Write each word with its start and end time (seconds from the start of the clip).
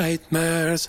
nightmares. 0.00 0.88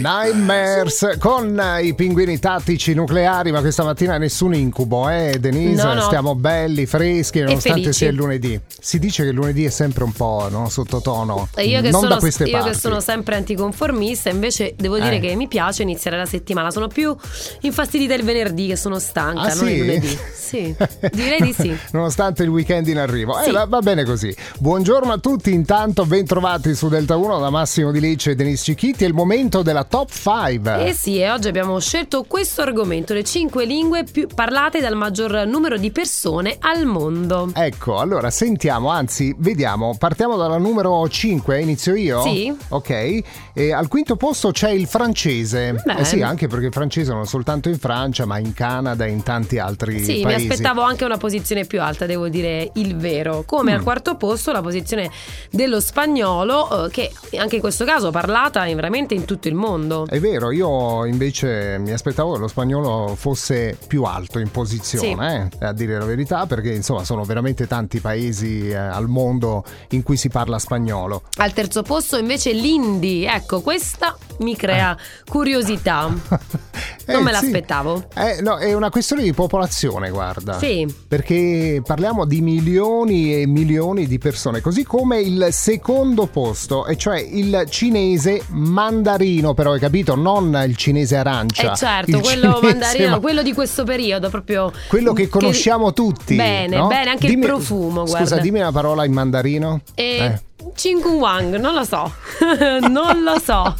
Nightmares 0.00 1.16
con 1.18 1.60
i 1.82 1.94
pinguini 1.94 2.38
tattici 2.38 2.92
nucleari, 2.94 3.50
ma 3.50 3.60
questa 3.60 3.82
mattina 3.82 4.18
nessun 4.18 4.54
incubo, 4.54 5.08
eh 5.08 5.38
Denise? 5.40 5.82
No, 5.82 5.94
no. 5.94 6.00
Stiamo 6.02 6.34
belli, 6.34 6.84
freschi, 6.86 7.40
nonostante 7.40 7.92
sia 7.92 8.08
il 8.10 8.14
lunedì. 8.14 8.60
Si 8.78 8.98
dice 8.98 9.22
che 9.22 9.30
il 9.30 9.34
lunedì 9.34 9.64
è 9.64 9.70
sempre 9.70 10.04
un 10.04 10.12
po' 10.12 10.48
no, 10.50 10.68
sottotono. 10.68 11.48
E 11.54 11.64
Io, 11.66 11.80
che 11.80 11.90
non 11.90 12.00
sono, 12.02 12.14
da 12.14 12.18
queste 12.20 12.44
io 12.44 12.52
parti. 12.52 12.68
che 12.70 12.76
sono 12.76 13.00
sempre 13.00 13.36
anticonformista, 13.36 14.28
invece 14.28 14.74
devo 14.76 14.98
dire 14.98 15.16
Eh. 15.16 15.20
che 15.20 15.34
mi 15.34 15.48
piace 15.48 15.82
iniziare 15.82 16.18
la 16.18 16.26
settimana. 16.26 16.70
Sono 16.70 16.88
più 16.88 17.16
infastidita 17.62 18.12
il 18.14 18.24
venerdì, 18.24 18.66
che 18.68 18.76
sono 18.76 18.98
stanca, 18.98 19.40
Ah, 19.40 19.54
non 19.54 19.66
sì? 19.66 19.72
il 19.72 19.78
lunedì. 19.78 20.18
Sì, 20.34 20.74
direi 21.12 21.40
di 21.40 21.52
sì. 21.52 21.76
Nonostante 21.92 22.42
il 22.42 22.50
weekend 22.50 22.86
in 22.88 22.98
arrivo. 22.98 23.34
Sì. 23.42 23.48
Eh, 23.48 23.52
va, 23.52 23.64
va 23.66 23.80
bene 23.80 24.04
così. 24.04 24.34
Buongiorno 24.58 25.12
a 25.12 25.18
tutti, 25.18 25.52
intanto 25.52 26.04
ben 26.04 26.26
trovati 26.26 26.74
su 26.74 26.88
Delta 26.88 27.16
1 27.16 27.38
da 27.40 27.50
Massimo 27.50 27.90
Di 27.90 28.00
Lecce 28.00 28.27
e 28.30 28.34
Denise 28.34 28.62
Cicchitti. 28.64 29.04
È 29.04 29.06
il 29.06 29.14
momento 29.14 29.62
della 29.62 29.84
top 29.84 30.10
5. 30.10 30.86
Eh 30.86 30.92
sì, 30.92 31.18
e 31.18 31.30
oggi 31.30 31.48
abbiamo 31.48 31.78
scelto 31.80 32.24
questo 32.24 32.62
argomento, 32.62 33.14
le 33.14 33.24
cinque 33.24 33.64
lingue 33.64 34.04
più 34.04 34.26
parlate 34.34 34.80
dal 34.80 34.94
maggior 34.96 35.46
numero 35.46 35.76
di 35.76 35.90
persone 35.90 36.56
al 36.60 36.84
mondo. 36.86 37.50
Ecco, 37.54 37.98
allora 37.98 38.30
sentiamo, 38.30 38.88
anzi, 38.90 39.34
vediamo. 39.38 39.96
Partiamo 39.98 40.36
dalla 40.36 40.58
numero 40.58 41.08
5, 41.08 41.60
inizio 41.60 41.94
io? 41.94 42.22
Sì. 42.22 42.54
Ok. 42.68 43.20
E 43.54 43.72
al 43.72 43.88
quinto 43.88 44.16
posto 44.16 44.50
c'è 44.50 44.70
il 44.70 44.86
francese. 44.86 45.72
Bene. 45.84 46.00
Eh 46.00 46.04
sì, 46.04 46.22
anche 46.22 46.46
perché 46.46 46.66
il 46.66 46.72
francese 46.72 47.12
non 47.12 47.26
soltanto 47.26 47.68
in 47.68 47.78
Francia, 47.78 48.24
ma 48.26 48.38
in 48.38 48.52
Canada 48.54 49.04
e 49.04 49.10
in 49.10 49.22
tanti 49.22 49.58
altri 49.58 50.02
Sì, 50.02 50.16
mi 50.18 50.22
paesi. 50.22 50.48
aspettavo 50.48 50.82
anche 50.82 51.04
una 51.04 51.16
posizione 51.16 51.64
più 51.64 51.80
alta, 51.82 52.06
devo 52.06 52.28
dire 52.28 52.70
il 52.74 52.96
vero. 52.96 53.42
Come 53.46 53.72
Mm. 53.72 53.76
al 53.76 53.82
quarto 53.82 54.16
posto 54.16 54.52
la 54.52 54.60
posizione 54.62 55.10
dello 55.50 55.80
spagnolo, 55.80 56.86
eh, 56.86 56.90
che 56.90 57.10
anche 57.36 57.56
in 57.56 57.60
questo 57.60 57.84
caso 57.84 58.10
parlata 58.18 58.66
in- 58.66 58.74
veramente 58.74 59.14
in 59.14 59.24
tutto 59.24 59.46
il 59.46 59.54
mondo. 59.54 60.06
È 60.08 60.18
vero, 60.18 60.50
io 60.50 61.04
invece 61.04 61.78
mi 61.78 61.92
aspettavo 61.92 62.32
che 62.32 62.38
lo 62.40 62.48
spagnolo 62.48 63.14
fosse 63.14 63.78
più 63.86 64.02
alto 64.02 64.40
in 64.40 64.50
posizione, 64.50 65.50
eh, 65.60 65.66
a 65.66 65.72
dire 65.72 65.98
la 65.98 66.04
verità, 66.04 66.46
perché 66.46 66.72
insomma 66.72 67.04
sono 67.04 67.22
veramente 67.22 67.68
tanti 67.68 68.00
paesi 68.00 68.70
eh, 68.70 68.74
al 68.74 69.06
mondo 69.06 69.62
in 69.90 70.02
cui 70.02 70.16
si 70.16 70.28
parla 70.28 70.58
spagnolo. 70.58 71.22
Al 71.36 71.52
terzo 71.52 71.82
posto 71.82 72.16
invece 72.16 72.52
l'Indi, 72.52 73.24
ecco 73.24 73.60
questa 73.60 74.16
mi 74.38 74.56
crea 74.56 74.96
curiosità. 75.28 76.12
Eh, 77.08 77.14
Non 77.14 77.22
me 77.22 77.32
sì. 77.32 77.40
l'aspettavo. 77.40 78.04
Eh, 78.14 78.42
no, 78.42 78.58
è 78.58 78.74
una 78.74 78.90
questione 78.90 79.22
di 79.22 79.32
popolazione, 79.32 80.10
guarda. 80.10 80.58
Sì. 80.58 80.86
Perché 81.08 81.80
parliamo 81.82 82.26
di 82.26 82.42
milioni 82.42 83.34
e 83.34 83.46
milioni 83.46 84.06
di 84.06 84.18
persone, 84.18 84.60
così 84.60 84.84
come 84.84 85.18
il 85.18 85.48
secondo 85.50 86.26
posto, 86.26 86.84
e 86.84 86.96
cioè 86.98 87.18
il 87.18 87.64
cinese 87.70 88.42
mandarino, 88.48 89.54
però 89.54 89.72
hai 89.72 89.80
capito? 89.80 90.16
Non 90.16 90.62
il 90.68 90.76
cinese 90.76 91.16
arancia. 91.16 91.72
Eh 91.72 91.76
certo, 91.76 92.10
il 92.18 92.20
quello 92.20 92.60
mandarino, 92.62 93.08
ma- 93.08 93.20
quello 93.20 93.40
di 93.42 93.54
questo 93.54 93.84
periodo, 93.84 94.28
proprio 94.28 94.70
Quello 94.86 95.14
che 95.14 95.28
conosciamo 95.28 95.94
tutti. 95.94 96.36
Bene, 96.36 96.76
no? 96.76 96.88
bene, 96.88 97.08
anche 97.08 97.26
Dimmi- 97.26 97.40
il 97.44 97.48
profumo, 97.48 98.04
guarda. 98.04 98.18
Scusa, 98.26 98.36
dimmi 98.36 98.60
una 98.60 98.70
parola 98.72 99.06
in 99.06 99.12
mandarino. 99.14 99.80
E 99.94 100.16
Eh. 100.18 100.40
Chingu 100.74 101.18
Wang, 101.18 101.56
non 101.56 101.72
lo 101.74 101.84
so. 101.84 102.12
non 102.88 103.22
lo 103.22 103.38
so. 103.38 103.74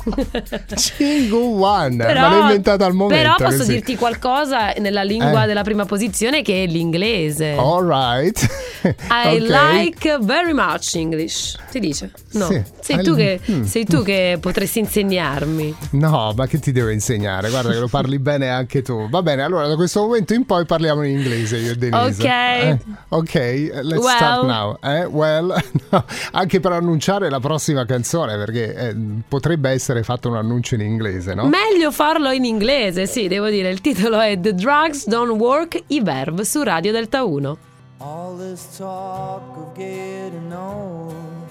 Chingu 0.75 1.57
Wan, 1.57 1.95
me 1.97 2.12
l'hai 2.15 2.41
inventata 2.41 2.84
al 2.87 2.93
momento. 2.93 3.23
Però 3.23 3.34
posso 3.37 3.59
così. 3.59 3.73
dirti 3.75 3.97
qualcosa 3.97 4.73
nella 4.79 5.03
lingua 5.03 5.43
Eh. 5.45 5.47
della 5.47 5.62
prima 5.62 5.84
posizione 5.87 6.43
che 6.43 6.62
è 6.65 6.67
l'inglese. 6.67 7.53
All 7.59 7.87
right. 7.87 8.47
I 9.11 9.41
Ok. 9.41 9.49
like 9.49 10.19
very 10.21 10.53
much 10.53 10.95
English. 10.95 11.56
Si 11.69 11.81
dice? 11.81 12.12
No. 12.33 12.47
Sì. 12.47 12.62
Sei, 12.81 13.03
tu 13.03 13.15
che, 13.15 13.41
Mm. 13.51 13.62
sei 13.65 13.84
tu 13.84 14.03
che 14.03 14.39
potresti 14.41 14.79
insegnarmi. 14.79 15.77
No, 15.91 16.33
ma 16.37 16.47
che 16.47 16.59
ti 16.61 16.71
devo 16.73 16.89
insegnare? 16.91 17.51
Guarda 17.51 17.71
che 17.73 17.79
lo 17.79 17.89
parli 17.89 18.19
bene 18.19 18.49
anche 18.51 18.83
tu. 18.83 19.09
Va 19.09 19.21
bene, 19.23 19.43
allora 19.43 19.67
da 19.67 19.75
questo 19.75 20.01
momento 20.03 20.33
in 20.33 20.47
poi 20.47 20.65
parliamo 20.65 21.03
in 21.03 21.19
inglese 21.19 21.56
io 21.59 21.73
e 21.73 21.77
Denise. 21.77 22.22
Ok. 22.22 22.25
Eh, 22.28 22.78
ok, 23.09 23.34
let's 23.83 24.03
Well. 24.03 24.16
start 24.16 24.43
now. 24.45 24.78
Eh? 24.83 25.05
Well, 25.05 25.55
no, 25.91 26.05
anche 26.33 26.60
per 26.60 26.68
annunciare 26.73 27.31
la 27.31 27.41
prossima 27.41 27.84
canzone, 27.84 28.37
perché 28.37 28.75
eh, 28.75 28.97
potrebbe 29.27 29.71
essere 29.71 30.03
fatto 30.03 30.29
un 30.29 30.37
annuncio 30.37 30.75
in 30.75 30.83
inglese, 30.83 31.34
no? 31.34 31.47
Meglio 31.47 31.91
farlo 31.91 32.31
in 32.31 32.45
inglese, 32.45 33.06
sì, 33.06 33.29
devo 33.29 33.49
dire. 33.49 33.71
Il 33.71 33.81
titolo 33.81 34.19
è 34.21 34.39
The 34.39 34.55
Drugs 34.55 35.07
Don't 35.07 35.41
Work, 35.41 35.83
i 35.89 36.01
Verb 36.01 36.43
su 36.43 36.62
Radio 36.62 36.93
Delta 36.93 37.25
1. 37.25 37.59
All 37.99 38.37
this 38.39 38.77
talk 38.77 39.43
of 39.57 39.77
getting 39.77 40.53
old 40.53 41.47